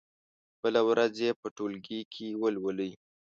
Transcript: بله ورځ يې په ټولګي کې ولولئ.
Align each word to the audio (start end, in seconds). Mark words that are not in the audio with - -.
بله 0.61 0.81
ورځ 0.89 1.15
يې 1.25 1.31
په 1.41 1.47
ټولګي 1.55 2.01
کې 2.13 2.27
ولولئ. 2.41 2.91